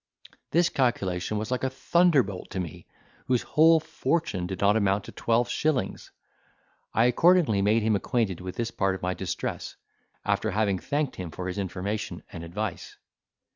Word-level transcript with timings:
This 0.49 0.67
calculation 0.69 1.37
was 1.37 1.51
like 1.51 1.63
a 1.63 1.69
thunderbolt 1.69 2.49
to 2.49 2.59
me, 2.59 2.87
whose 3.27 3.43
whole 3.43 3.79
fortune 3.79 4.47
did 4.47 4.59
not 4.59 4.75
amount 4.75 5.03
to 5.03 5.11
twelve 5.11 5.47
shillings. 5.47 6.09
I 6.91 7.05
accordingly 7.05 7.61
made 7.61 7.83
him 7.83 7.95
acquainted 7.95 8.41
with 8.41 8.55
this 8.55 8.71
part 8.71 8.95
of 8.95 9.03
my 9.03 9.13
distress, 9.13 9.75
after 10.25 10.49
having 10.49 10.79
thanked 10.79 11.17
him 11.17 11.29
for 11.29 11.45
his 11.47 11.59
information 11.59 12.23
and 12.31 12.43
advice. 12.43 12.97